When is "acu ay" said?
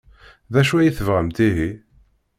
0.59-0.91